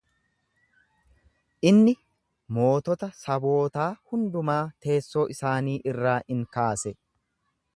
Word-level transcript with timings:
Inni 1.71 1.93
mootota 2.57 3.09
sabootaa 3.25 3.87
hundumaa 4.15 4.59
teessoo 4.87 5.27
isaanii 5.35 5.79
irraa 5.93 6.19
ni 6.39 6.41
kaase. 6.59 6.97